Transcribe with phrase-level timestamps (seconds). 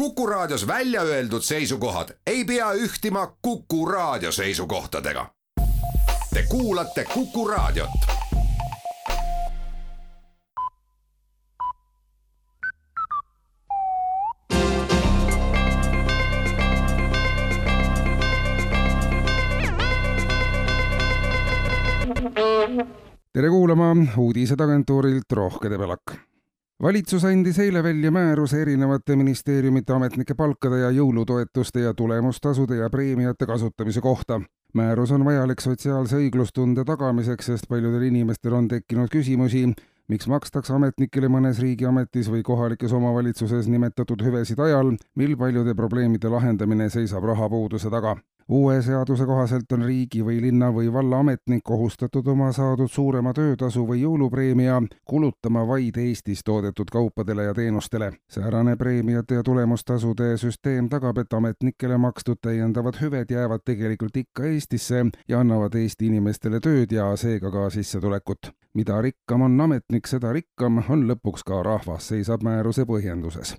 [0.00, 5.26] Kuku Raadios välja öeldud seisukohad ei pea ühtima Kuku Raadio seisukohtadega.
[6.34, 7.90] Te kuulate Kuku Raadiot.
[23.34, 26.29] tere kuulama uudised agentuurilt Rohke Debelak
[26.82, 33.46] valitsus andis eile välja määruse erinevate ministeeriumite ametnike palkade ja jõulutoetuste ja tulemustasude ja preemiate
[33.46, 34.40] kasutamise kohta.
[34.74, 39.72] määrus on vajalik sotsiaalse õiglustunde tagamiseks, sest paljudel inimestel on tekkinud küsimusi,
[40.08, 46.88] miks makstakse ametnikele mõnes riigiametis või kohalikes omavalitsuses nimetatud hüvesid ajal, mil paljude probleemide lahendamine
[46.90, 48.16] seisab rahapuuduse taga
[48.50, 53.84] uue seaduse kohaselt on riigi või linna või valla ametnik kohustatud oma saadud suurema töötasu
[53.86, 58.12] või jõulupreemia kulutama vaid Eestis toodetud kaupadele ja teenustele.
[58.30, 65.06] säärane preemiate ja tulemustasude süsteem tagab, et ametnikele makstud täiendavad hüved jäävad tegelikult ikka Eestisse
[65.28, 68.50] ja annavad Eesti inimestele tööd ja seega ka sissetulekut.
[68.74, 73.56] mida rikkam on ametnik, seda rikkam on lõpuks ka rahvas, seisab määruse põhjenduses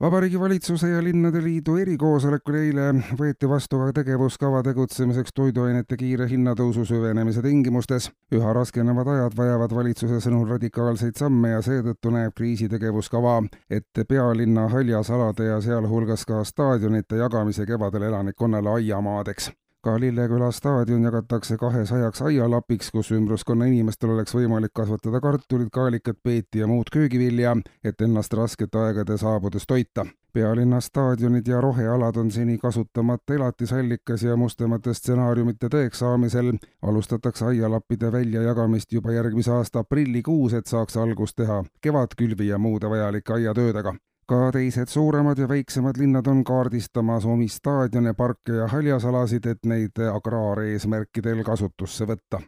[0.00, 6.84] vabariigi Valitsuse ja Linnade Liidu erikoosolekul eile võeti vastu ka tegevuskava tegutsemiseks toiduainete kiire hinnatõusu
[6.84, 8.10] süvenemise tingimustes.
[8.32, 15.44] üha raskenevad ajad vajavad valitsuse sõnul radikaalseid samme ja seetõttu näeb kriisitegevuskava ette pealinna haljasalade
[15.44, 19.50] ja sealhulgas ka staadionite jagamise kevadel elanikkonnale aiamaadeks
[19.86, 26.58] ka Lilleküla staadion jagatakse kahesajaks aialapiks, kus ümbruskonna inimestel oleks võimalik kasvatada kartulit, kaalikat, peeti
[26.58, 27.52] ja muud köögivilja,
[27.84, 30.06] et ennast raskete aegade saabudes toita.
[30.36, 36.50] pealinna staadionid ja rohealad on seni kasutamata elatisallikas ja mustemate stsenaariumite tõeks saamisel
[36.82, 43.32] alustatakse aialappide väljajagamist juba järgmise aasta aprillikuus, et saaks algust teha kevadkülvi ja muude vajalike
[43.32, 43.94] aiatöödega
[44.26, 50.02] ka teised suuremad ja väiksemad linnad on kaardistamas omi staadione, parke ja haljasalasid, et neid
[50.12, 52.40] agraareesmärkidel kasutusse võtta.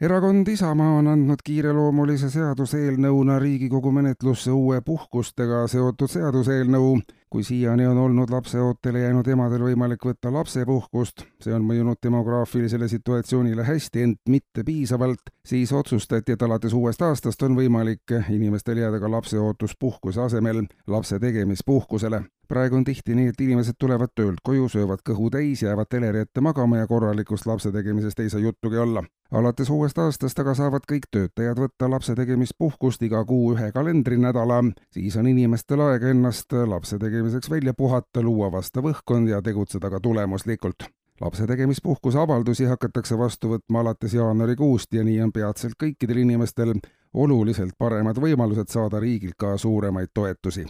[0.00, 7.98] erakond Isamaa on andnud kiireloomulise seaduseelnõuna Riigikogu menetlusse uue puhkustega seotud seaduseelnõu, kui siiani on
[7.98, 14.64] olnud lapseootele jäänud emadel võimalik võtta lapsepuhkust, see on mõjunud demograafilisele situatsioonile hästi, ent mitte
[14.64, 21.18] piisavalt, siis otsustati, et alates uuest aastast on võimalik inimestel jääda ka lapseootuspuhkuse asemel lapse
[21.18, 22.22] tegemispuhkusele.
[22.48, 26.40] praegu on tihti nii, et inimesed tulevad töölt koju, söövad kõhu täis, jäävad teleri ette
[26.40, 31.08] magama ja korralikust lapse tegemisest ei saa juttugi olla alates uuest aastast aga saavad kõik
[31.12, 34.62] töötajad võtta lapse tegemispuhkust iga kuu ühe kalendrinädala,
[34.94, 39.90] siis on inimestel aega ennast lapse tegemiseks tegemiseks välja puhata, luua vastav õhkkond ja tegutseda
[39.90, 40.86] ka tulemuslikult.
[41.20, 46.76] lapse tegemispuhkuse avaldusi hakatakse vastu võtma alates jaanuarikuust ja nii on peatselt kõikidel inimestel
[47.14, 50.66] oluliselt paremad võimalused saada riigilt ka suuremaid toetusi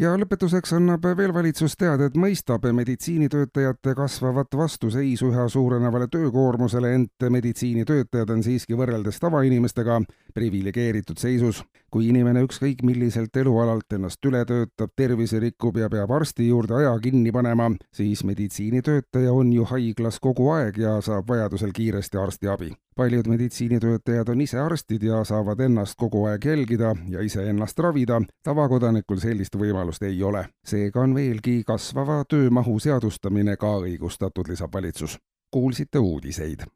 [0.00, 7.28] ja lõpetuseks annab veel valitsus teada, et mõistab meditsiinitöötajate kasvavat vastuseisu üha suurenevale töökoormusele, ent
[7.30, 10.00] meditsiinitöötajad on siiski võrreldes tavainimestega
[10.34, 11.62] priviligeeritud seisus.
[11.90, 16.90] kui inimene ükskõik milliselt elualalt ennast üle töötab, tervise rikub ja peab arsti juurde aja
[17.00, 23.28] kinni panema, siis meditsiinitöötaja on ju haiglas kogu aeg ja saab vajadusel kiiresti arstiabi paljud
[23.30, 29.54] meditsiinitöötajad on ise arstid ja saavad ennast kogu aeg jälgida ja iseennast ravida, tavakodanikul sellist
[29.56, 30.48] võimalust ei ole.
[30.66, 35.18] seega on veelgi kasvava töömahu seadustamine ka õigustatud, lisab valitsus.
[35.50, 36.66] kuulsite uudiseid